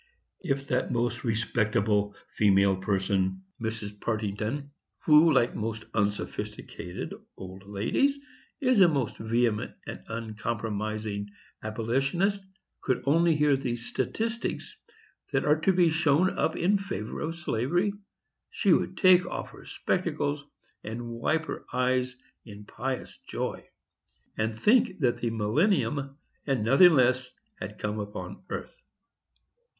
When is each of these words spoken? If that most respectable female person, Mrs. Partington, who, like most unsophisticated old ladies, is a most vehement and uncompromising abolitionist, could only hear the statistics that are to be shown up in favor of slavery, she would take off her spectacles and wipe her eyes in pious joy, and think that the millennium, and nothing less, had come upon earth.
If 0.39 0.67
that 0.69 0.91
most 0.91 1.23
respectable 1.23 2.15
female 2.31 2.75
person, 2.75 3.43
Mrs. 3.61 4.01
Partington, 4.01 4.71
who, 5.05 5.31
like 5.31 5.53
most 5.53 5.85
unsophisticated 5.93 7.13
old 7.37 7.67
ladies, 7.67 8.17
is 8.59 8.81
a 8.81 8.87
most 8.87 9.17
vehement 9.17 9.73
and 9.85 10.01
uncompromising 10.07 11.29
abolitionist, 11.61 12.41
could 12.81 13.03
only 13.05 13.35
hear 13.35 13.55
the 13.55 13.75
statistics 13.75 14.75
that 15.33 15.45
are 15.45 15.59
to 15.61 15.71
be 15.71 15.91
shown 15.91 16.31
up 16.35 16.55
in 16.55 16.79
favor 16.79 17.19
of 17.19 17.35
slavery, 17.35 17.93
she 18.49 18.73
would 18.73 18.97
take 18.97 19.23
off 19.27 19.51
her 19.51 19.65
spectacles 19.65 20.43
and 20.83 21.09
wipe 21.11 21.45
her 21.45 21.63
eyes 21.73 22.15
in 22.43 22.65
pious 22.65 23.19
joy, 23.29 23.67
and 24.35 24.57
think 24.57 24.97
that 25.01 25.19
the 25.19 25.29
millennium, 25.29 26.17
and 26.47 26.63
nothing 26.63 26.93
less, 26.95 27.29
had 27.59 27.77
come 27.77 27.99
upon 27.99 28.41
earth. 28.49 28.81